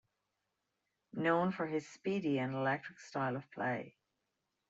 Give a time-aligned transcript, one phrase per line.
[1.13, 3.97] Known for his speedy and electric style of play.